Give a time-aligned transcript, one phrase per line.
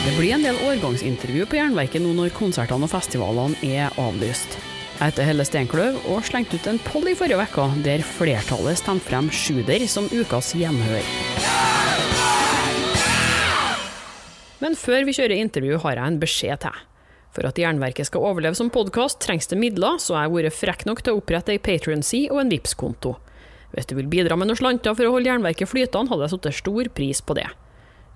[0.00, 4.54] Det blir en del årgangsintervju på Jernverket nå når konsertene og festivalene er avlyst.
[4.96, 9.04] Jeg heter Helle Steinkløv og slengte ut en poll i forrige uke der flertallet stemte
[9.04, 11.04] frem Sjuder som ukas gjenhør.
[14.64, 16.82] Men før vi kjører intervju, har jeg en beskjed til.
[17.36, 20.88] For at Jernverket skal overleve som podkast, trengs det midler, så jeg har vært frekk
[20.88, 23.18] nok til å opprette ei Patrion-side og en Vipps-konto.
[23.76, 26.64] Hvis du vil bidra med noen slanter for å holde Jernverket flytende, hadde jeg satt
[26.64, 27.50] stor pris på det.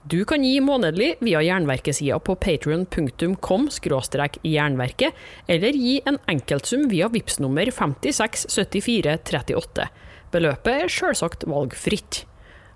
[0.05, 3.71] Du kan gi månedlig via Jernverkesida på patrion.com
[4.45, 5.15] jernverket,
[5.49, 9.89] eller gi en enkeltsum via VIPS nummer 567438.
[10.35, 12.27] Beløpet er selvsagt valgfritt.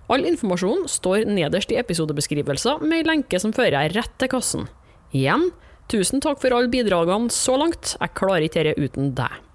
[0.08, 4.64] All informasjon står nederst i episodebeskrivelser med ei lenke som fører rett til kassen.
[5.12, 5.52] Igjen,
[5.92, 9.47] tusen takk for alle bidragene så langt, jeg klarer ikke dette uten deg.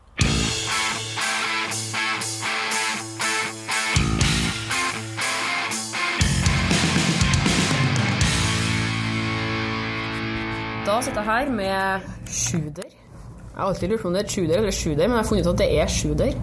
[10.94, 12.84] Da sitter jeg her med Sjuder.
[12.86, 15.48] Jeg har alltid lurt på om det er Sjuder eller Sjuder, men jeg har funnet
[15.48, 16.34] ut at det er Sjuder.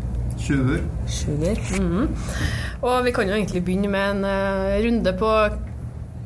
[0.43, 0.81] Sjuder.
[1.07, 1.61] Sjuder.
[1.79, 2.17] mhm.
[2.83, 5.29] Og vi kan jo egentlig begynne med en uh, runde på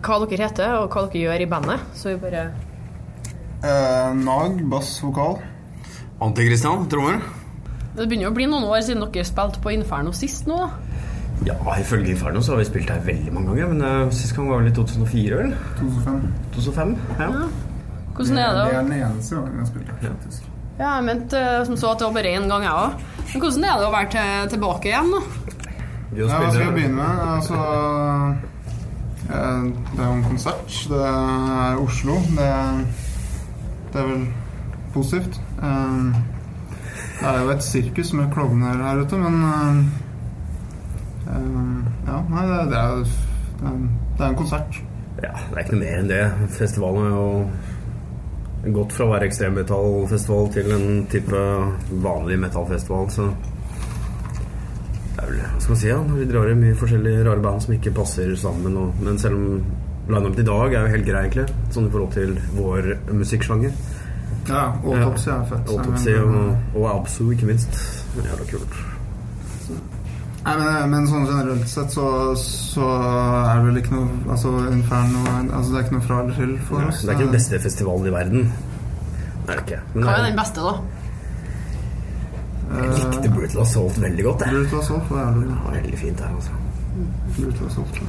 [0.06, 1.84] hva dere heter, og hva dere gjør i bandet.
[1.94, 2.46] Så vi bare
[3.64, 5.36] Eh, Nag, bass, vokal.
[6.20, 7.20] Anti-Christian, trommer.
[7.96, 10.62] Det begynner jo å bli noen år siden dere spilte på Inferno sist nå.
[11.44, 13.68] Ja, ifølge Inferno så har vi spilt her veldig mange ganger.
[13.74, 15.54] Men uh, sist gang var vel i 2004, vel?
[15.84, 16.26] 2005.
[16.56, 16.98] 2005?
[17.20, 17.30] ja.
[17.30, 17.46] Ja.
[18.14, 18.64] Hvordan er det?
[18.70, 20.50] Det er den eneste gangen jeg har spilt her, faktisk.
[20.78, 23.02] Ja, jeg mente eh, som så at det var bare én gang, jeg òg.
[23.32, 25.20] Men hvordan er det å være til, tilbake igjen, da?
[26.14, 27.22] Ja, hva skal jeg begynne med?
[27.34, 27.58] Altså
[29.30, 30.78] eh, Det er jo en konsert.
[30.92, 32.14] Det er Oslo.
[32.38, 32.48] Det,
[33.94, 34.24] det er vel
[34.94, 35.40] positivt.
[35.62, 36.22] Eh,
[37.14, 39.36] Det er jo et sirkus med klovner her ute, men
[41.26, 42.96] Ja, nei, det, det, er,
[43.60, 43.78] det, er,
[44.18, 44.80] det er en konsert.
[45.22, 46.22] Ja, det er ikke noe mer enn det.
[46.58, 47.28] Festivalen er jo
[48.72, 51.40] gått fra å være ekstremmetallfestival til en type
[52.04, 53.28] vanlig metallfestival, så
[55.14, 55.98] det er vel Hva skal man si, ja?
[56.18, 59.60] Vi drar i mye forskjellige rare band som ikke passer sammen, og, men selv om
[60.10, 63.76] line-up i dag er jo helt grei, egentlig, sånn i forhold til vår musikksjanger.
[64.48, 65.70] Ja, Autopsy er fett.
[65.72, 67.78] Autopsy og, og Absu, ikke minst.
[68.18, 68.82] Jævla kult.
[70.44, 72.06] Nei, men, men sånn generelt sett så,
[72.36, 76.34] så er det vel ikke noe Altså Inferno altså, Det er ikke noe fra eller
[76.36, 77.00] til for oss.
[77.00, 78.50] Det er ikke den beste festivalen i verden.
[79.46, 79.78] Det er det ikke.
[79.94, 80.74] Men Hva er den beste, da?
[82.74, 84.44] Jeg likte Brutal Assault veldig godt.
[84.44, 84.54] Jeg.
[84.58, 86.60] Brutal Assault var jævlig var veldig fint her, altså.
[87.38, 88.00] Brutal Assault.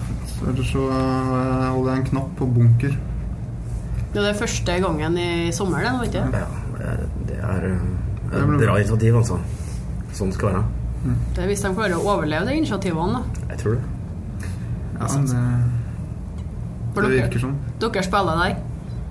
[0.52, 2.96] Ellers så eh, holder jeg en knapp på bunker.
[4.16, 6.48] Det er første gangen i sommer, det, nå, ikke Ja,
[6.80, 7.86] det- det er eh,
[8.32, 8.78] Det et bra bra.
[8.80, 9.40] initiativ, altså.
[10.16, 10.64] Sånn det skal
[11.10, 11.34] være.
[11.36, 13.50] Det er hvis de klarer å overleve de initiativene, da.
[13.54, 13.84] Jeg tror det.
[14.96, 17.58] Ja, men det, det virker sånn.
[17.84, 18.56] dere spiller der.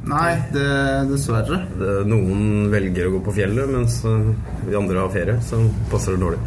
[0.04, 0.69] Nei, det,
[1.09, 1.62] dessverre.
[1.81, 1.93] det.
[2.09, 4.33] Noen velger å gå på fjellet, mens eh,
[4.66, 5.62] vi andre har ferie, så
[5.93, 6.41] passer det dårlig.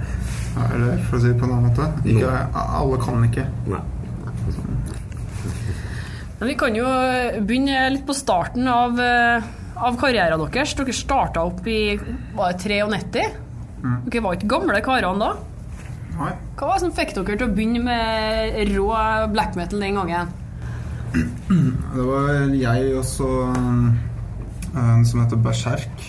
[0.57, 3.45] Ja, Eller for å si det på en annen måte ikke, Alle kan ikke.
[3.69, 3.81] Nei.
[6.37, 6.85] Men vi kan jo
[7.49, 10.75] begynne litt på starten av, eh, av karrieren deres.
[10.77, 11.97] Dere starta opp i
[12.37, 13.46] var det 93?
[13.83, 15.31] Dere var ikke gamle karene da?
[16.17, 16.33] Nei.
[16.57, 18.87] Hva var det som fikk dere til å begynne med rå
[19.33, 20.31] black metal den gangen?
[21.13, 23.87] Det var jeg og så eh,
[24.81, 26.05] en som heter Berserk.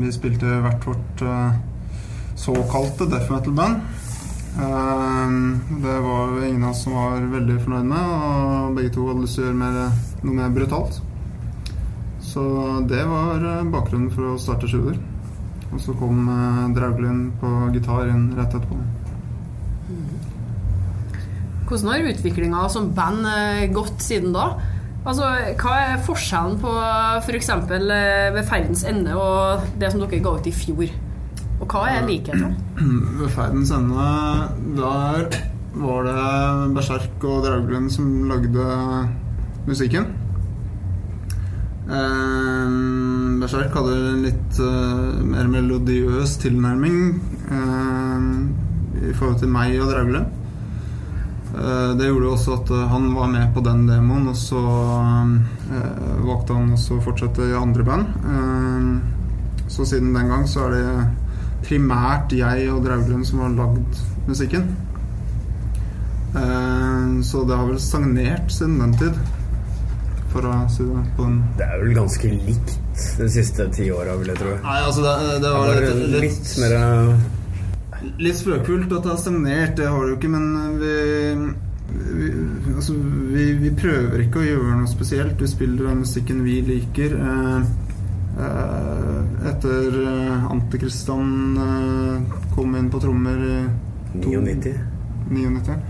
[0.00, 1.58] Vi spilte hvert vårt eh,
[2.40, 3.82] såkalte death metal-band.
[5.80, 9.22] Det var jo ingen av oss som var veldig fornøyd med, og begge to hadde
[9.22, 10.98] lyst til å gjøre mer, noe mer brutalt.
[12.30, 12.42] Så
[12.90, 14.98] det var eh, bakgrunnen for å starte Sjuer.
[15.70, 16.24] Og så kom
[16.74, 18.78] Drauglund på gitar inn rett etterpå.
[21.70, 24.48] Hvordan har utviklinga som band eh, gått siden da?
[25.06, 25.28] Altså,
[25.60, 26.72] Hva er forskjellen på
[27.22, 27.52] f.eks.
[27.68, 27.86] For
[28.34, 30.90] ved Ferdens ende og det som dere ga ut i fjor?
[31.60, 32.54] Og hva er likhetene?
[33.20, 34.04] Ved ferdens ende
[34.78, 35.26] der
[35.80, 38.64] var det Berserk og Drauglund som lagde
[39.68, 40.08] musikken.
[41.90, 42.78] Eh,
[43.38, 46.98] Berserk hadde en litt uh, mer melodiøs tilnærming
[47.52, 48.26] uh,
[49.06, 50.36] i forhold til meg og Drauglund.
[51.50, 54.60] Uh, det gjorde også at han var med på den demoen, og så
[56.20, 58.04] valgte han også å fortsette i andre band.
[59.70, 64.70] Så siden den gang så er det primært jeg og Drauglund som har lagd musikken.
[67.26, 69.18] Så det har vel stagnert siden den tid,
[70.30, 72.76] for å si det på en Det er vel ganske likt
[73.18, 74.54] de siste ti åra, vil jeg tro.
[74.64, 77.28] Nei, altså det, det var litt, litt litt, mer eh,
[78.20, 80.46] litt spøkefullt at det har stagnert, det har det jo ikke, men
[80.80, 80.94] vi,
[81.90, 82.30] vi,
[82.74, 82.96] altså,
[83.34, 85.40] vi, vi prøver ikke å gjøre noe spesielt.
[85.40, 87.16] Vi spiller den musikken vi liker.
[87.16, 87.72] Eh,
[88.46, 89.16] eh,
[89.50, 91.34] etter eh, Antikristan
[91.66, 93.58] eh, kom inn på trommer i
[94.20, 94.76] 99.
[95.30, 95.80] 99.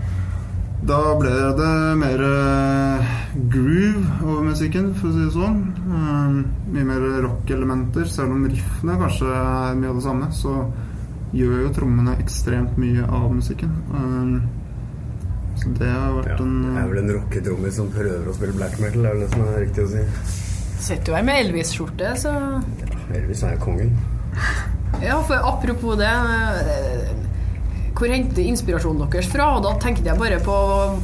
[0.81, 3.09] Da ble det mer eh,
[3.53, 5.59] groove over musikken, for å si det sånn.
[5.77, 6.39] Eh,
[6.73, 8.07] mye mer rock-elementer.
[8.09, 10.55] Selv om riffene kanskje er mye av det samme, så
[11.37, 13.77] gjør jo trommene ekstremt mye av musikken.
[13.93, 14.33] Eh,
[15.61, 18.57] så det har vært Ja, en det er vel en rocketrommis som prøver å spille
[18.57, 20.05] black metal, er vel det som er riktig å si.
[20.81, 22.61] Sitter jo her med Elvis-skjorte, så ja,
[23.19, 23.93] Elvis er jo kongen.
[25.05, 26.09] Ja, for apropos det
[28.01, 29.43] Hvor henter inspirasjonen deres fra?
[29.53, 30.53] Og da tenkte jeg bare på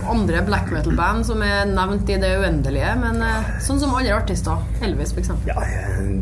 [0.10, 4.64] andre black metal-band som er nevnt i det uendelige, men eh, sånn som andre artister.
[4.82, 5.52] Elvis, eksempel.
[5.52, 5.62] Ja,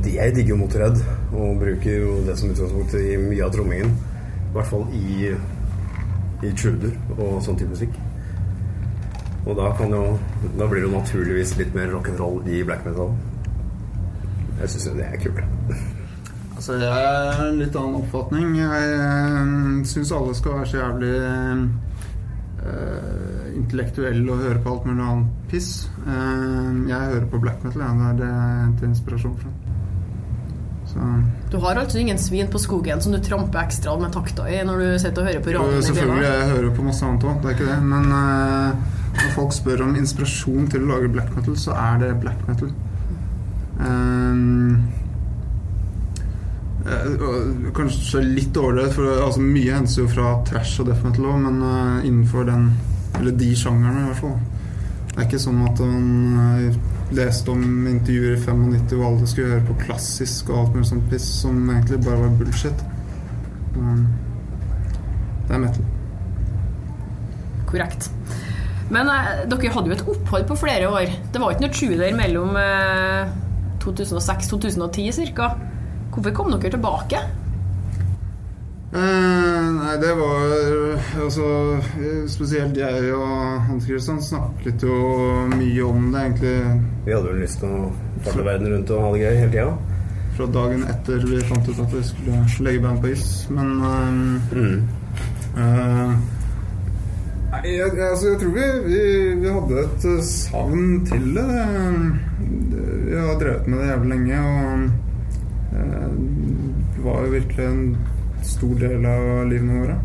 [0.04, 1.00] jeg, digger jo Motorhead
[1.32, 3.96] og bruker jo det som utgangspunkt i mye av trommingen.
[4.36, 5.32] I hvert fall i,
[6.44, 7.96] i truder og sånn type musikk.
[9.46, 10.06] Og da, jo,
[10.60, 13.16] da blir det jo naturligvis litt mer rock'n'roll i black metal.
[14.60, 16.04] Jeg syns det er kult.
[16.56, 18.56] Altså, jeg har en litt annen oppfatning.
[18.58, 21.14] Jeg uh, syns alle skal være så jævlig
[22.64, 25.70] uh, intellektuelle og høre på alt mulig annet piss.
[26.06, 27.84] Uh, jeg hører på black metal.
[27.84, 27.92] Ja.
[28.00, 29.54] Det er det jeg henter inspirasjon fra.
[30.96, 31.06] Så
[31.52, 34.80] Du har altså ingen svin på skogen som du tramper ekstra med takta i når
[34.80, 37.58] du sitter og hører på radioen selvfølgelig, jeg hører på masse annet òg, det er
[37.58, 37.80] ikke det.
[37.94, 42.12] Men uh, når folk spør om inspirasjon til å lage black metal, så er det
[42.22, 42.72] black metal.
[43.76, 45.05] Um, eh,
[46.86, 51.64] kanskje litt overdrevet, for altså, mye hentes jo fra trash og death metal òg, men
[51.64, 52.74] uh, innenfor den
[53.16, 54.34] Eller de sjangerne, i hvert fall.
[55.08, 56.80] Det er ikke sånn at man uh,
[57.16, 61.06] leste om intervjuer i 95 hvor alle skulle høre på klassisk og alt mulig sånt
[61.14, 62.84] piss, som egentlig bare var bullshit.
[63.78, 64.04] Um,
[65.48, 65.88] det er metal.
[67.72, 68.10] Korrekt.
[68.92, 71.16] Men uh, dere hadde jo et opphold på flere år.
[71.32, 73.32] Det var ikke noe truder mellom eh,
[73.86, 75.54] 2006-2010 ca.
[76.16, 77.20] Hvorfor kom dere tilbake?
[78.96, 81.48] Eh, nei, det var Altså
[82.00, 85.00] eh, Spesielt jeg og Hans Christian snakket jo
[85.52, 86.54] mye om det egentlig
[87.04, 87.90] Vi hadde vel lyst til å
[88.24, 89.74] farte verden rundt og ha det gøy hele tida.
[90.36, 93.28] fra dagen etter vi fant ut at vi skulle legge band på is.
[93.56, 94.80] Men eh, Mm.
[95.58, 96.16] eh,
[97.56, 99.04] Nei, jeg, altså, jeg tror vi, vi,
[99.40, 101.46] vi hadde et eh, savn til det.
[102.72, 104.90] Det- Vi har drevet med det jævlig lenge, og eh,
[107.06, 107.84] var jo virkelig en
[108.46, 109.96] stor del av livene våre.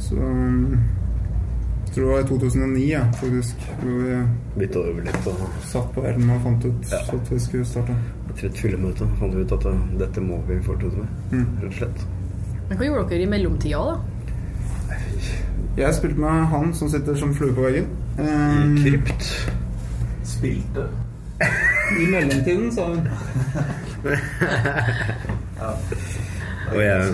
[0.00, 4.16] Så jeg tror det var i 2009, ja, faktisk, hvor vi
[4.60, 7.00] Bytta over litt og satt på elden og fant ut Ja.
[7.12, 7.96] at vi skulle starte.
[8.30, 11.08] etter et fyllemøte fant vi ut at eh, dette må vi fortsette med.
[11.32, 11.46] Mm.
[11.62, 12.06] Rett og slett.
[12.68, 13.96] Men Hva gjorde dere i mellomtida, da?
[15.76, 17.86] Jeg spilte med han som sitter som flue på veggen.
[18.18, 19.28] Um, Krypt.
[20.24, 20.86] Spilte.
[22.00, 23.08] I mellomtiden, sa hun.
[26.66, 27.12] Og jeg,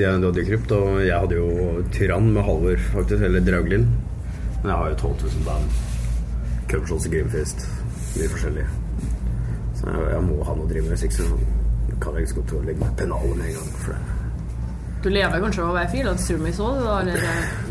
[0.00, 3.22] jeg hadde krypt, og jeg hadde jo Tyrann med Halvor, faktisk.
[3.28, 3.86] Eller Drauglin.
[4.62, 5.76] Men jeg har jo 12 000 band.
[6.70, 7.66] Cubshots og Grimfist.
[8.16, 8.66] Mye forskjellig.
[9.78, 10.96] Så jeg, jeg må ha noe å drive med.
[10.98, 13.70] Hvis ikke kan jeg ikke skal til å legge meg pennalet med en gang.
[13.84, 14.18] For det.
[15.00, 15.88] Du lever kanskje av å være
[16.84, 16.98] da?
[17.00, 17.22] Eller?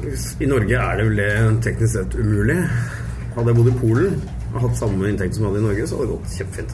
[0.10, 1.32] eh, I Norge er det vel det
[1.68, 2.58] teknisk sett umulig.
[3.36, 4.16] Hadde jeg bodd i Polen
[4.50, 6.72] og hatt samme inntekt som jeg hadde i Norge, så hadde det gått kjempefint.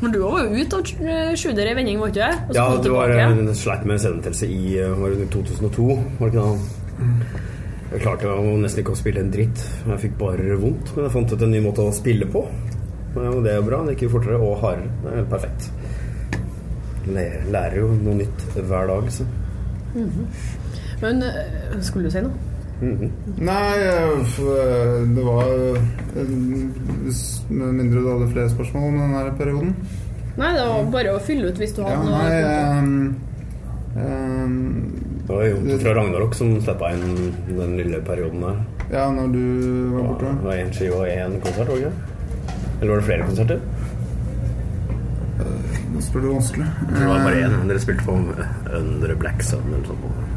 [0.00, 2.20] Men du var jo ute og eh, sjuder i vending, var du?
[2.20, 3.48] ikke Ja, det var tilbake.
[3.48, 5.86] en sleit med senetelse i eh, var det 2002,
[6.20, 7.44] var det ikke det?
[7.88, 9.62] Jeg klarte jo nesten ikke å spille en dritt.
[9.88, 10.90] Jeg fikk bare vondt.
[10.94, 12.42] Men jeg fant ut en ny måte å spille på.
[13.16, 13.78] Og det er bra.
[13.86, 14.90] Det gikk jo fortere og hardere.
[15.00, 15.70] Det er helt perfekt.
[17.08, 19.24] Lærer, jo noe nytt hver dag, så.
[21.00, 22.47] Men eh, skulle du si noe?
[22.80, 26.28] Nei, eh, det var eh,
[27.50, 29.72] Med mindre du hadde flere spørsmål om den her perioden.
[30.38, 32.52] Nei, det var bare å fylle ut hvis du Ja, hadde nei noe.
[32.52, 33.16] ehm,
[33.98, 34.56] ehm,
[35.26, 38.60] Det var Jon fra Ragnarok som steppa inn den lille perioden der.
[38.92, 39.42] Ja, når du
[39.96, 40.30] var borte?
[40.38, 41.92] Det var én skive og én konsert, var det ikke?
[42.80, 43.60] Eller var det flere konserter?
[45.92, 46.66] Nå spør du vanskelig.
[46.94, 47.68] Det var bare én.
[47.68, 48.14] Dere spilte på
[48.78, 50.27] Under Black Sun eller noe sånt.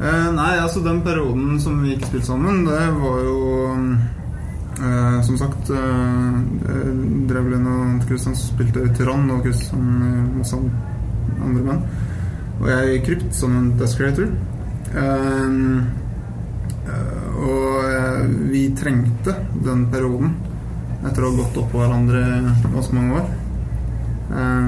[0.00, 3.40] Eh, nei, altså den perioden som vi ikke spilte sammen, det var jo
[4.80, 6.38] uh, Som sagt uh,
[7.28, 9.84] Drevlin og Kristian spilte Tyrann, og Kristian
[10.38, 11.84] masse andre menn.
[12.60, 14.28] Og jeg i Krypt som en desk creator.
[14.90, 15.50] Eh,
[16.90, 19.32] eh, og eh, vi trengte
[19.64, 20.34] den perioden
[21.06, 22.20] etter å ha gått oppå hverandre
[22.66, 23.26] ganske mange år.
[24.40, 24.60] Eh,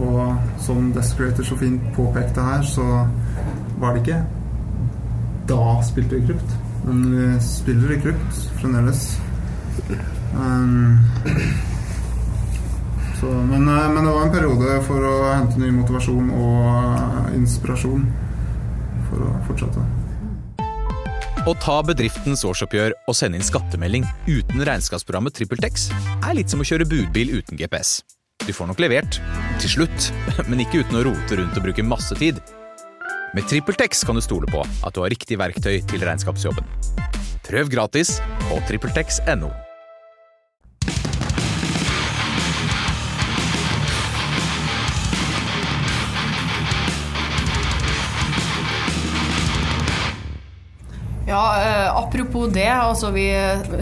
[0.00, 2.86] og som Desk Creator så fint påpekte her, så
[3.80, 4.20] var det ikke
[5.50, 6.52] Da spilte vi Krypt.
[6.84, 9.20] Men vi spiller i Krypt fremdeles.
[10.34, 11.00] Um,
[13.20, 17.34] så, men, eh, men det var en periode for å hente ny motivasjon og eh,
[17.40, 18.06] inspirasjon
[19.08, 19.82] for å fortsette.
[21.50, 26.68] Å ta bedriftens årsoppgjør og sende inn skattemelding uten regnskapsprogrammet TrippelTex er litt som å
[26.68, 27.98] kjøre budbil uten GPS.
[28.46, 29.20] Du får nok levert,
[29.60, 30.10] til slutt,
[30.50, 32.40] men ikke uten å rote rundt og bruke masse tid.
[33.36, 36.66] Med TrippelTex kan du stole på at du har riktig verktøy til regnskapsjobben.
[37.46, 39.69] Prøv gratis på TrippelTex.no.
[51.30, 52.66] Ja, eh, apropos det.
[52.66, 53.28] Altså, vi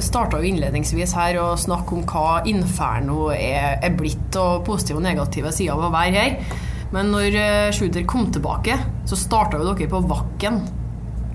[0.05, 5.52] starta innledningsvis her å snakke om hva Inferno er, er blitt, og positive og negative
[5.57, 6.59] sider av å være her.
[6.93, 8.76] Men når eh, Shooter kom tilbake,
[9.09, 10.61] så starta jo dere på Vakken.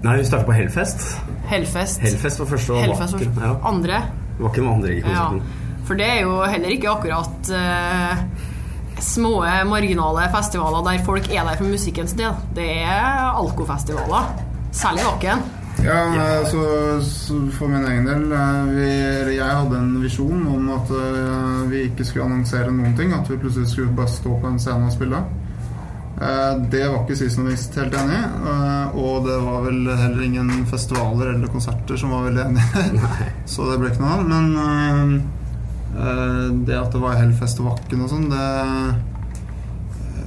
[0.03, 1.03] Nei, vi starta på Hellfest.
[1.49, 2.03] Hellfest.
[2.03, 3.41] Hellfest var første, og Hellfest Vakken.
[3.41, 3.51] Ja.
[3.69, 4.01] andre.
[4.41, 5.27] Vakken var andre i Ja.
[5.83, 8.21] For det er jo heller ikke akkurat eh,
[9.03, 9.33] små,
[9.67, 12.37] marginale festivaler der folk er der for musikkens del.
[12.55, 14.31] Det er alkofestivaler.
[14.73, 15.43] Særlig Vakken.
[15.83, 16.59] Ja, altså
[17.51, 18.89] for min egen del eh, vi,
[19.35, 23.11] Jeg hadde en visjon om at eh, vi ikke skulle annonsere noen ting.
[23.15, 25.23] At vi plutselig skulle bare stå på en scene og spille.
[26.71, 28.25] Det var ikke seasonalist helt enig i.
[29.01, 32.83] Og det var vel heller ingen festivaler eller konserter som var veldig enige.
[33.55, 34.21] Så det ble ikke noe av.
[34.29, 34.45] Men
[36.63, 38.45] det at det var Hellfest og Vakken og sånn, det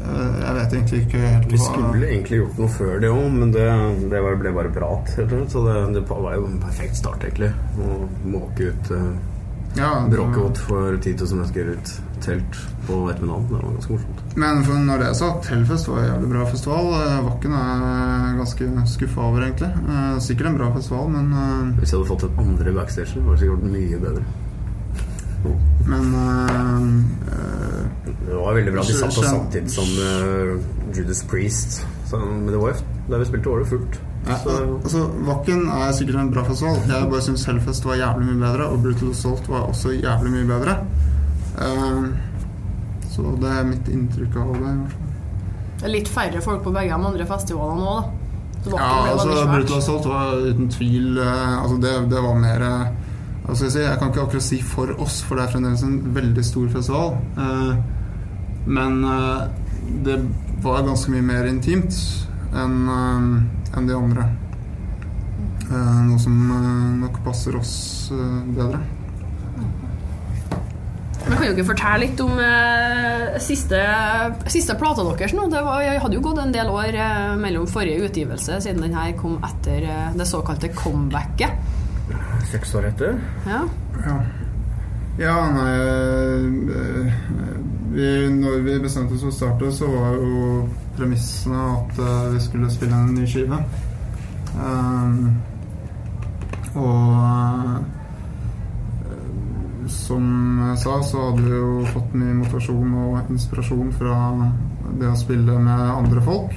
[0.07, 3.69] Jeg vet egentlig ikke helt Vi skulle egentlig gjort noe før det òg, men det,
[4.13, 5.15] det ble bare prat.
[5.17, 7.53] Så det, det var jo en perfekt start, egentlig.
[7.79, 9.09] Å måke ut eh,
[9.77, 11.91] ja, det var- Bråkevåt for 10 000 mennesker ut
[12.25, 13.45] telt på ettermiddagen.
[13.51, 14.23] Det var ganske morsomt.
[14.41, 16.89] Men for når det er sagt, Hellfest var en jævlig bra festival.
[16.97, 19.69] Eh, Vakken er ganske skuffa over, egentlig.
[19.85, 23.37] Eh, Sikkert en bra festival, men, eh, Hvis jeg hadde fått en andre backstage, var
[23.37, 24.25] det sikkert mye bedre.
[25.87, 27.86] men eh, eh, Det
[28.57, 28.85] var veldig bra.
[28.89, 31.81] De satt på samtidig som uh, Judas Priest.
[32.09, 33.99] Så, men det var jo der vi spilte, var det fullt.
[34.27, 34.37] ja,
[34.85, 36.79] altså, Vakken er sikkert en bra festival.
[36.89, 40.47] Jeg bare syns Hellfest var jævlig mye bedre, og Brutal Assault var også jævlig mye
[40.49, 40.77] bedre.
[41.63, 42.07] Eh,
[43.15, 44.77] så det er mitt inntrykk av det.
[45.77, 48.23] Det er litt færre folk på begge de andre festivalene nå, da.
[48.65, 49.35] Så Ja, altså.
[49.53, 52.89] Brutal Assault var uten tvil uh, Altså det, det var mer uh,
[53.45, 53.83] Hva skal jeg si?
[53.85, 57.13] Jeg kan ikke akkurat si for oss, for det er fremdeles en veldig stor festival.
[57.39, 57.77] Eh,
[58.67, 59.47] men eh,
[60.07, 60.19] det
[60.65, 61.97] var ganske mye mer intimt
[62.57, 64.29] enn eh, enn de andre.
[65.67, 66.37] Eh, noe som
[67.03, 67.75] nok passer oss
[68.13, 68.85] bedre.
[71.27, 73.81] Men kan jo ikke fortelle litt om eh, siste,
[74.53, 75.49] siste plata deres nå?
[75.51, 78.95] Det var, jeg hadde jo gått en del år eh, mellom forrige utgivelse, siden den
[78.95, 81.51] her kom etter eh, det såkalte comebacket.
[82.53, 83.19] Seks år etter.
[83.49, 83.65] Ja.
[84.07, 84.17] Ja,
[85.19, 85.73] ja nei
[86.79, 87.17] eh,
[87.97, 90.65] vi, Når vi bestemte oss for å starte, så var jo
[90.99, 93.59] premissene at eh, vi skulle spille en ny skive.
[94.57, 95.37] Um,
[96.77, 97.79] og eh,
[99.93, 100.27] som
[100.61, 104.19] jeg sa, så hadde vi jo fått mye motivasjon og inspirasjon fra
[105.01, 106.53] det å spille med andre folk.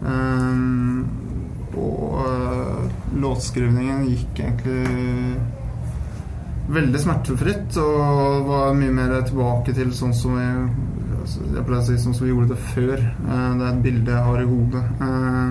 [0.00, 1.04] Um,
[1.76, 2.88] og uh,
[3.20, 5.36] låtskrivningen gikk egentlig
[6.66, 10.46] veldig smertefritt og var mye mer tilbake til sånn som vi
[11.20, 13.02] altså, Jeg pleier å si sånn som vi gjorde det før.
[13.02, 14.84] Eh, det er et bilde jeg har i hodet.
[15.06, 15.50] Eh,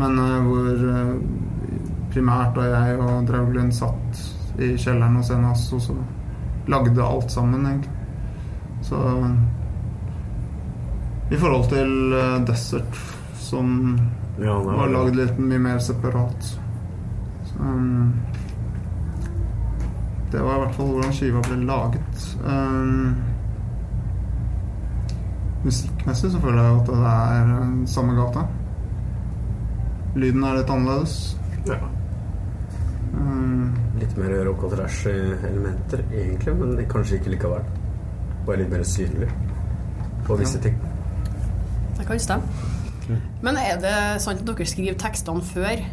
[0.00, 0.84] men eh, hvor
[2.12, 4.22] primært da jeg og Drauglund satt
[4.60, 5.96] i kjelleren hos NAS og så
[6.68, 7.98] lagde alt sammen, egentlig.
[8.84, 8.98] Så
[11.32, 12.14] I forhold til
[12.46, 12.98] Desert,
[13.40, 13.96] som
[14.40, 16.52] Ja, var lagd litt mye mer separat.
[17.48, 17.72] Så,
[20.32, 22.26] det var i hvert fall hvordan skiva ble laget.
[22.44, 23.14] Um,
[25.64, 28.46] musikkmessig så føler jeg at det er uh, samme gata.
[30.16, 31.16] Lyden er litt annerledes.
[31.68, 31.78] Ja.
[33.12, 37.66] Um, Litt mer rock og trash-elementer, egentlig, men kanskje ikke likevel.
[38.46, 39.28] Bare litt mer synlig
[40.26, 40.80] på visse ting.
[41.98, 42.70] Det kan stemme.
[43.42, 45.84] Men er det sant at dere skriver tekstene før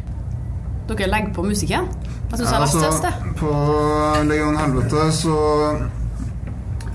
[0.88, 1.88] dere legger på musikken?
[2.30, 3.32] Jeg syns du har lest et altså, sted.
[3.40, 3.50] på
[4.28, 5.38] Legion Helvete så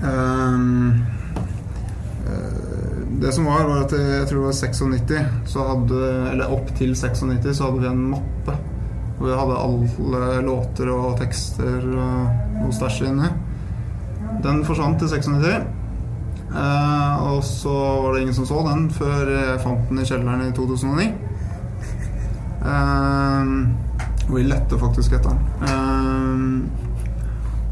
[0.02, 1.04] um,
[3.20, 6.00] Det som var, var at jeg, jeg tror det var 96, så hadde,
[6.32, 8.56] eller opp til 96, så hadde vi en mappe.
[9.16, 13.30] Hvor vi hadde alle låter og tekster og noe stæsj inni.
[14.44, 15.64] Den forsvant til 96.
[16.56, 20.44] Eh, og så var det ingen som så den før jeg fant den i kjelleren
[20.46, 21.08] i 2009.
[22.66, 23.76] Um,
[24.34, 25.42] vi lette faktisk etter den.
[25.70, 26.70] Um,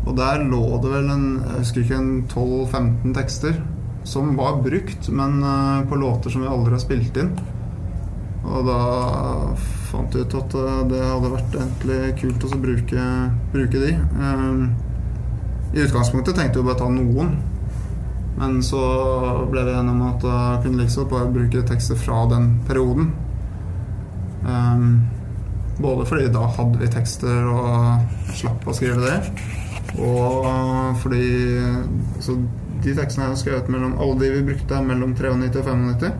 [0.04, 3.58] og der lå det vel en jeg husker ikke en 12-15 tekster
[4.06, 7.32] som var brukt, men uh, på låter som vi aldri har spilt inn.
[8.44, 8.78] Og da
[9.88, 13.08] fant vi ut at uh, det hadde vært egentlig kult å bruke,
[13.56, 13.96] bruke de.
[14.20, 14.62] Um,
[15.74, 17.34] I utgangspunktet tenkte vi bare ta noen.
[18.34, 18.82] Men så
[19.50, 23.12] ble vi enige om at jeg kunne liksom bare bruke tekster fra den perioden.
[24.44, 24.88] Um,
[25.78, 29.16] både fordi da hadde vi tekster og slapp å skrive det.
[30.04, 31.24] Og fordi
[32.22, 32.36] så
[32.84, 36.14] de tekstene jeg skrev skrevet mellom Alle de vi brukte, er mellom 93 og 95.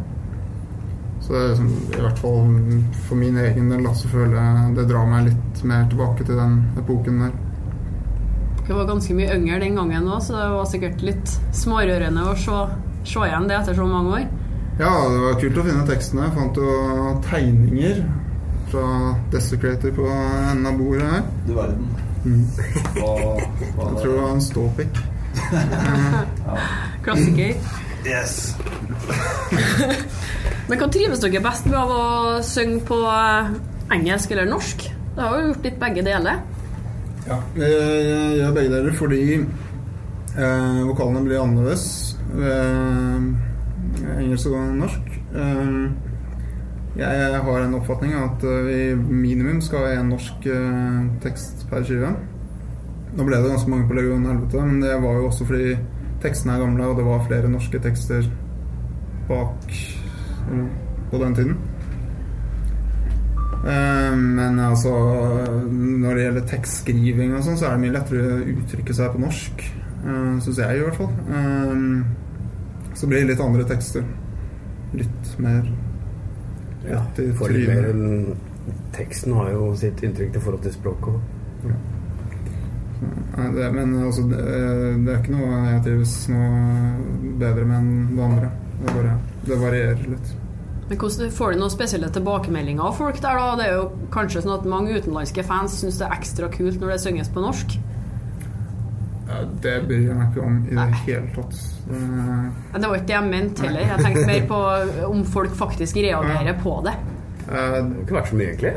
[1.24, 2.54] Så det er liksom, i hvert fall
[3.06, 6.58] for min egen del så føler jeg det drar meg litt mer tilbake til den
[6.80, 7.36] epoken der.
[8.64, 12.36] Du var ganske mye yngre den gangen òg, så det var sikkert litt smårørende å
[12.40, 12.60] se,
[13.08, 14.26] se igjen det etter så mange år.
[14.78, 16.24] Ja, det var kult å finne tekstene.
[16.26, 16.70] Jeg fant jo
[17.28, 18.00] tegninger
[18.72, 18.86] fra
[19.30, 21.28] Desecrator på enden av bordet her.
[21.46, 21.84] Du verden.
[22.24, 22.40] Mm.
[22.96, 24.98] Hva, hva Jeg tror det var en ståpikk.
[27.04, 27.54] Klassiker.
[28.04, 28.34] Yes.
[30.68, 32.02] Men hva trives dere best med av å
[32.44, 33.54] synge på eh,
[33.94, 34.88] engelsk eller norsk?
[35.14, 36.42] Det har jo gjort litt begge deler.
[37.28, 41.86] Ja, jeg gjør begge deler fordi eh, vokalene blir annerledes
[42.34, 43.53] ved
[44.18, 45.14] engelsk og norsk.
[45.34, 46.12] Eh,
[46.94, 51.66] jeg har en oppfatning av at eh, vi minimum skal ha én norsk eh, tekst
[51.70, 52.12] per skive.
[53.14, 55.74] Nå ble det ganske mange på Legion Helvete, men det var jo også fordi
[56.22, 58.30] tekstene er gamle, og det var flere norske tekster
[59.28, 59.66] bak
[61.10, 61.58] på den tiden.
[63.64, 64.92] Eh, Men altså
[65.70, 69.24] Når det gjelder tekstskriving og sånn, så er det mye lettere å uttrykke seg på
[69.24, 69.70] norsk.
[70.44, 72.23] Syns jeg, i hvert fall.
[73.04, 74.04] Så blir det litt andre tekster.
[74.96, 75.66] Litt mer
[76.88, 78.38] Ja, trynet.
[78.96, 81.18] Teksten har jo sitt inntrykk til forhold til språket.
[83.34, 84.40] Nei, det, men altså, det,
[85.04, 86.48] det er ikke noe jeg trives noe
[87.42, 88.50] bedre med enn det andre.
[88.78, 89.14] Det, bare,
[89.50, 90.34] det varierer litt.
[90.88, 93.36] Men hvordan Får du noen spesielle tilbakemeldinger av folk der?
[93.36, 93.50] da?
[93.60, 96.94] Det er jo kanskje sånn at mange utenlandske fans syns det er ekstra kult når
[96.94, 97.76] det synges på norsk.
[99.28, 101.54] Ja, det bryr jeg meg ikke om i det hele tatt.
[101.88, 102.00] Det,
[102.74, 103.86] Det var ikke det jeg mente heller.
[103.88, 104.58] Jeg tenkte mer på
[105.08, 106.92] om folk faktisk reagerer på det.
[107.48, 108.74] eh, Det har ikke vært så mye, egentlig.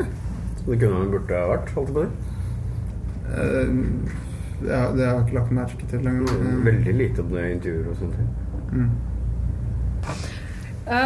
[0.61, 1.73] Som det kunne burde ha vært.
[1.75, 2.11] Holdt på det.
[3.27, 3.75] eh,
[4.61, 6.31] det, har- det har jeg ikke lagt merke til lenger.
[6.37, 8.29] Eh, Veldig lite om det i intervjuer og sånne ting.
[8.71, 8.89] Mm.
[10.87, 11.05] Eh,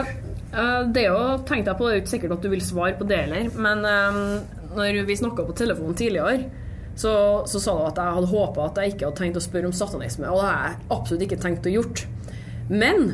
[0.54, 2.94] eh, det er jo, tenkte jeg på, det er ikke sikkert at du vil svare
[3.00, 4.20] på det heller, men eh,
[4.78, 6.44] når vi snakka på telefonen tidligere,
[7.00, 7.12] så,
[7.50, 9.76] så sa hun at jeg hadde håpa at jeg ikke hadde tenkt å spørre om
[9.76, 12.04] satanisme, og det har jeg absolutt ikke tenkt å gjort.
[12.72, 13.14] Men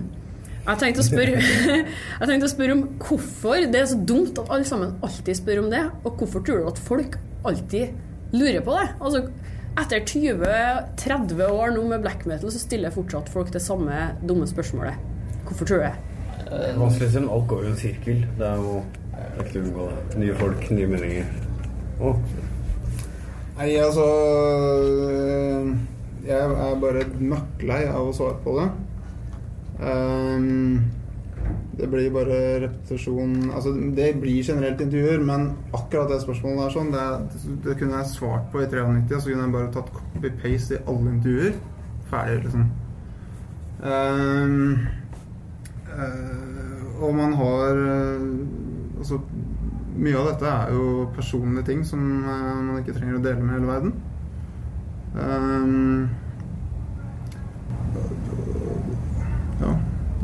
[0.68, 1.40] jeg tenkte spørre
[2.20, 5.63] Jeg tenkte å spørre om hvorfor det er så dumt at alle sammen alltid spør
[5.63, 7.16] om det, og hvorfor tror du at folk
[7.48, 8.88] alltid lurer på det?
[9.00, 9.24] Altså,
[9.78, 14.98] etter 20-30 år nå med black metal, så stiller fortsatt folk det samme dumme spørsmålet.
[15.48, 15.96] Hvorfor tror du det?
[16.80, 18.24] Vanskelig å si, men alt går i en sirkel.
[18.40, 18.80] Det er jo
[19.44, 20.20] ikke unngå det.
[20.24, 21.32] Nye folk, nye meninger.
[21.98, 22.13] Å,
[23.58, 25.70] Nei, altså øh,
[26.28, 28.67] Jeg er bare møkklei av å svare på det.
[29.78, 30.84] Um,
[31.78, 36.93] det blir bare repetisjon Altså, det blir generelt intervjuer, men akkurat det spørsmålet der sånn,
[36.93, 40.78] det, det kunne jeg svart på i 93, og så kunne jeg bare tatt copy-paste
[40.78, 41.58] i alle intervjuer.
[42.12, 42.70] Ferdig, liksom.
[43.82, 44.88] Um,
[45.93, 48.24] uh, og man har uh,
[48.98, 49.20] Altså
[49.97, 53.57] mye av dette er jo personlige ting som eh, man ikke trenger å dele med
[53.57, 53.93] hele verden.
[55.17, 56.10] Um,
[59.62, 59.73] ja.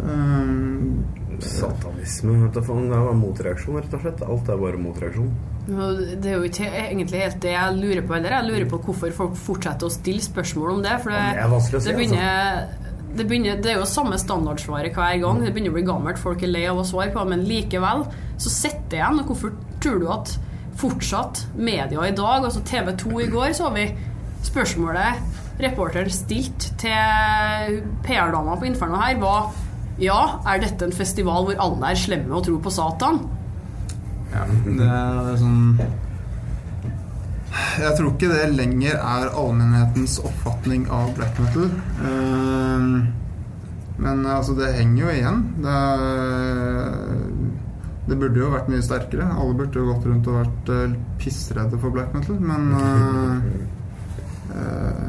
[0.03, 1.03] Um,
[1.43, 2.38] satanisme.
[2.43, 4.23] Vet du, faen, det er bare motreaksjon, rett og slett.
[4.27, 5.33] Alt er bare motreaksjon.
[5.63, 8.38] Det er jo ikke egentlig helt det jeg lurer på heller.
[8.38, 10.97] Jeg lurer på hvorfor folk fortsetter å stille spørsmål om det.
[11.03, 12.73] For det, Ja, det er vanskelig å si, det, begynner,
[13.17, 15.41] det, begynner, det er jo samme standardsvaret hver gang.
[15.43, 18.08] Det begynner å bli gammelt, folk er lei av å svare på men likevel
[18.41, 19.21] så sitter det igjen.
[19.21, 20.34] Og hvorfor tror du at
[20.82, 23.86] fortsatt media i dag, altså TV 2 i går, så har vi
[24.43, 29.54] spørsmålet reporteren stilt til PR-dama på Inferno her, var
[30.02, 33.21] ja, er dette en festival hvor alle er slemme og tror på Satan?
[34.34, 35.60] ja, det er sånn
[37.54, 41.68] Jeg tror ikke det lenger er allmennhetens oppfatning av black metal.
[42.08, 42.94] Ehm,
[44.02, 45.44] men altså, det henger jo igjen.
[45.62, 45.78] Det,
[48.10, 49.28] det burde jo vært mye sterkere.
[49.38, 52.82] Alle burde jo gått rundt og vært eh, pissredde for black metal, men uh,
[54.58, 55.08] eh,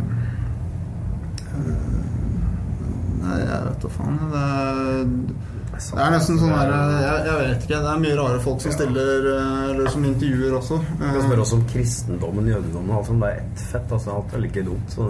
[3.24, 4.16] Nei, jeg vet da faen.
[4.34, 7.78] Det er Det er nesten sånn her jeg, jeg vet ikke.
[7.84, 10.78] Det er mye rare folk som stiller eh, Eller som intervjuer også.
[11.00, 13.24] Jeg kan Eh, også om kristendommen, jødedommen og alt sånt.
[13.24, 13.92] Det er ett fett.
[13.92, 14.94] altså Alt er like dumt.
[14.94, 15.08] Så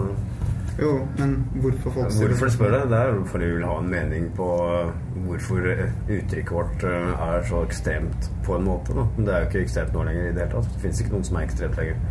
[0.78, 2.80] Jo, men hvorfor folk hvorfor spør det?
[2.90, 4.88] Det er fordi vi vil ha en mening på uh,
[5.26, 5.68] hvorfor
[6.08, 8.96] uttrykket vårt er så ekstremt på en måte.
[8.96, 9.04] Da.
[9.16, 10.72] Men det er jo ikke ekstremt nå lenger i det hele tatt.
[10.74, 12.02] Det fins ikke noen som er ekstremt lenger.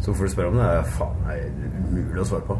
[0.00, 1.48] Så hvorfor du spør om det, er faen meg
[1.88, 2.58] umulig å svare på.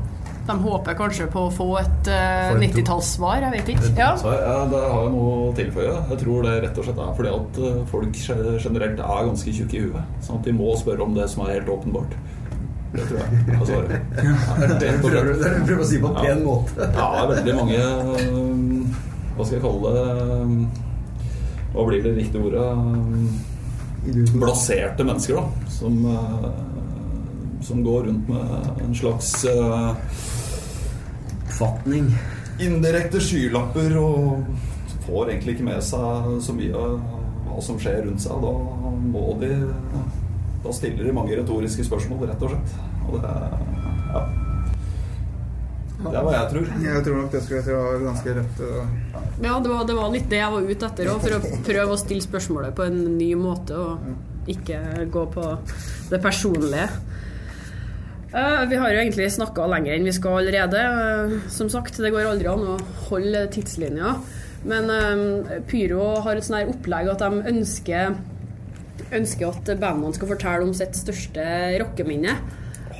[0.49, 3.91] De håper kanskje på å få et uh, 90-tallssvar, jeg vet ikke.
[3.99, 4.15] Ja.
[4.17, 5.93] Ja, det har jeg noe å tilføye.
[6.15, 8.19] Jeg tror det rett og slett er fordi at eh, folk
[8.65, 10.17] generelt er ganske tjukke i huet.
[10.25, 12.17] Sånn at de må spørre om det som er helt åpenbart.
[12.95, 13.91] Det tror jeg er svaret.
[14.81, 16.89] Det prøver du prøver å si på en pen måte.
[16.97, 19.03] Ja, det er veldig mange eh,
[19.37, 20.55] Hva skal jeg kalle det eh,
[21.75, 22.65] Hva blir det riktige ordet?
[24.09, 25.69] Eh, Blaserte mennesker, da.
[25.77, 26.49] Som, eh,
[27.65, 29.95] som går rundt med en slags uh,
[31.49, 32.11] Oppfatning.
[32.63, 34.45] indirekte skylapper og
[35.09, 36.99] får egentlig ikke med seg så mye av
[37.49, 38.43] hva som skjer rundt seg.
[38.45, 38.53] Da
[39.15, 39.53] må de
[40.65, 42.77] Da stiller de mange retoriske spørsmål, rett og slett.
[43.09, 43.35] Og det
[44.09, 44.23] ja.
[45.99, 46.67] Det er hva jeg tror.
[46.83, 48.61] Jeg tror nok det skulle jeg ha ganske rett.
[48.63, 48.91] eh.
[49.43, 51.95] Ja, det var, det var litt det jeg var ute etter òg, for å prøve
[51.95, 54.79] å stille spørsmålet på en ny måte og ikke
[55.15, 55.47] gå på
[56.11, 56.87] det personlige.
[58.29, 60.81] Eh, vi har jo egentlig snakka lenger enn vi skal allerede.
[60.85, 62.77] Eh, som sagt, det går aldri an å
[63.09, 64.17] holde tidslinja.
[64.69, 68.19] Men eh, Pyro har et sånn opplegg at de ønsker,
[69.17, 71.47] ønsker at bandene skal fortelle om sitt største
[71.81, 72.37] rockeminne.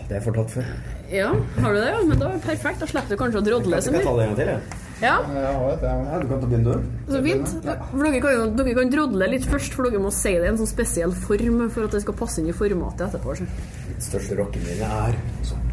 [0.09, 0.71] Det har jeg fortalt før.
[1.13, 1.89] Ja, har du det?
[1.93, 2.81] Ja, men da er det perfekt.
[2.81, 4.21] Da slipper du kanskje å drodle så Jeg kan ta mye.
[4.21, 4.88] det en gang til, jeg.
[4.99, 6.21] Ja, Jeg har et, jeg.
[6.23, 6.73] Du kan ta din du.
[7.07, 7.53] så fint.
[7.63, 10.71] Dere kan, dere kan drodle litt først, for dere må si det i en sånn
[10.71, 13.37] spesiell form for at det skal passe inn i formatet etterpå.
[13.39, 13.47] så.
[13.93, 15.65] Mitt største rockeminne er sånn.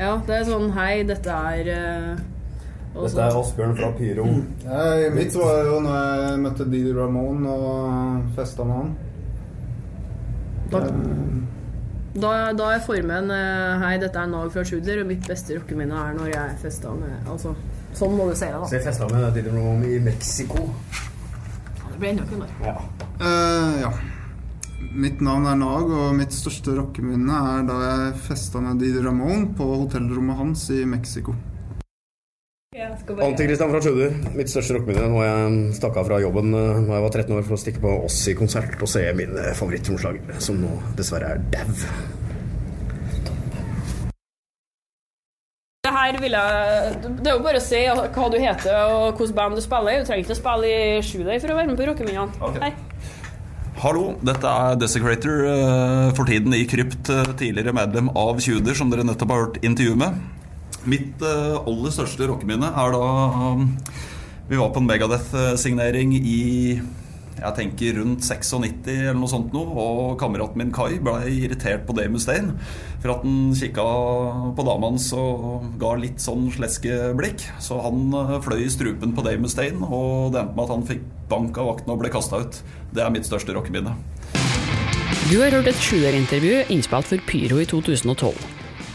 [0.00, 2.22] Ja, det er sånn Hei, dette er eh,
[2.94, 4.24] Dette er Asbjørn fra Pyro.
[4.64, 8.94] Jeg, mitt var jo når jeg møtte Didi Ramone og festa med han.
[10.70, 10.80] Da,
[12.14, 16.00] da, da er formen eh, Hei, dette er Nag fra Shooter, og mitt beste rockeminne
[16.08, 17.52] er når jeg festa med Altså,
[17.98, 18.68] sånn må du si det, da.
[18.68, 20.64] Så jeg festa med Didi Rom i Mexico.
[21.90, 22.56] Det blir enda kulere.
[22.64, 22.76] Ja.
[23.20, 23.92] Eh, ja.
[24.90, 29.50] Mitt navn er Nag, og mitt største rockeminne er da jeg festa med Didi Ramón
[29.58, 31.36] på hotellrommet hans i Mexico.
[32.70, 34.12] Antikristian Anti-Christian fra Tjuder.
[34.38, 37.56] Mitt største rockeminne når jeg stakk av fra jobben da jeg var 13 år for
[37.56, 42.19] å stikke på Oss i konsert og se min eh, som nå dessverre er dau.
[46.10, 49.34] Det her vil jeg Det er jo bare å si hva du heter og hvilket
[49.36, 50.00] band du spiller i.
[50.00, 52.34] Du trenger ikke å spille i Shoeday for å være med på rockeminnene.
[52.48, 52.72] Okay.
[53.78, 58.90] Hallo, dette er Desecrator, eh, for tiden i Krypt, eh, tidligere medlem av Tjuder, som
[58.90, 60.18] dere nettopp har hørt intervju med.
[60.82, 63.06] Mitt eh, aller største rockeminne er da
[64.50, 66.42] vi var på en Megadeth-signering i
[67.40, 71.96] jeg tenker rundt 96 eller noe sånt noe, og kameraten min Kai ble irritert på
[71.96, 72.56] Damon Mustaine
[73.00, 73.84] for at han kikka
[74.56, 77.46] på dama hans og ga litt sånn sleske blikk.
[77.62, 80.88] Så han eh, fløy i strupen på Dave Mustaine, og det endte med at han
[80.90, 82.60] fikk bank av vaktene og ble kasta ut.
[82.92, 83.96] Det er mitt største rockeminne.
[85.30, 88.34] Du har hørt et sjuerintervju innspilt for Pyro i 2012.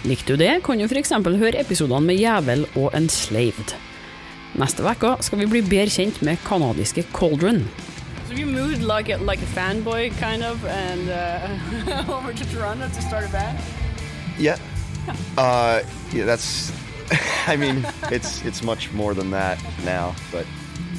[0.05, 1.15] Likte du det, kan du f.eks.
[1.25, 3.73] høre episodene med Jævel og Enslaved.
[4.55, 7.63] Neste uke skal vi bli bedre kjent med kanadiske Coldren.
[8.27, 12.88] So you moved like a, like a fanboy kind of and uh, over to Toronto
[12.88, 13.59] to start a band?
[14.39, 14.57] Yeah.
[15.38, 16.71] Uh, yeah, that's.
[17.47, 20.45] I mean, it's it's much more than that now, but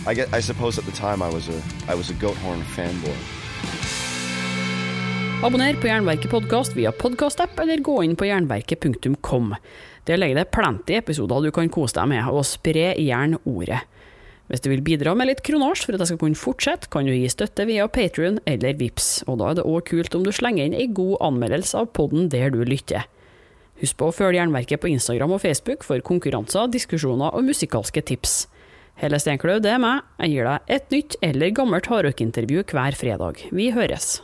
[0.06, 0.32] I get.
[0.32, 3.16] I suppose at the time I was a I was a goat horn fanboy.
[5.42, 9.54] Abonner på Jernverket podkast via podkastapp, eller gå inn på jernverket.kom.
[10.06, 13.82] Der ligger det plenty episoder du kan kose deg med, og spre gjerne ordet.
[14.46, 17.10] Hvis du vil bidra med litt kronasj for at jeg skal kunne fortsette, kan du
[17.10, 20.68] gi støtte via Patrion eller Vips, og da er det òg kult om du slenger
[20.68, 23.08] inn ei god anmeldelse av podden der du lytter.
[23.82, 28.46] Husk på å følge Jernverket på Instagram og Facebook for konkurranser, diskusjoner og musikalske tips.
[28.96, 30.06] Helle Steinkløv, det er meg.
[30.22, 33.42] Jeg gir deg et nytt eller gammelt hardrockintervju hver fredag.
[33.52, 34.22] Vi høres.